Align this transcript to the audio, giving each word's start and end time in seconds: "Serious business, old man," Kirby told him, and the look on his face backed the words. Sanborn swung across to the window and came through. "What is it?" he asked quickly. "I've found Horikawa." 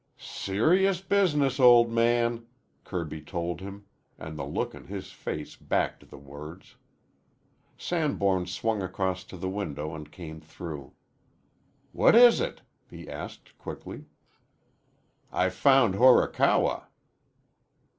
"Serious 0.17 0.99
business, 0.99 1.59
old 1.59 1.91
man," 1.91 2.47
Kirby 2.85 3.21
told 3.21 3.61
him, 3.61 3.85
and 4.17 4.35
the 4.35 4.43
look 4.47 4.73
on 4.73 4.85
his 4.87 5.11
face 5.11 5.55
backed 5.55 6.09
the 6.09 6.17
words. 6.17 6.75
Sanborn 7.77 8.47
swung 8.47 8.81
across 8.81 9.23
to 9.23 9.37
the 9.37 9.47
window 9.47 9.93
and 9.93 10.11
came 10.11 10.41
through. 10.41 10.93
"What 11.91 12.15
is 12.15 12.39
it?" 12.41 12.63
he 12.89 13.07
asked 13.07 13.55
quickly. 13.59 14.05
"I've 15.31 15.53
found 15.53 15.93
Horikawa." 15.93 16.87